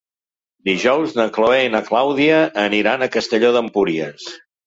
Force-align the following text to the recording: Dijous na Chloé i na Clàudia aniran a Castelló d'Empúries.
Dijous 0.69 1.11
na 1.17 1.25
Chloé 1.35 1.59
i 1.65 1.69
na 1.75 1.81
Clàudia 1.91 2.39
aniran 2.63 3.05
a 3.05 3.11
Castelló 3.17 3.55
d'Empúries. 3.57 4.27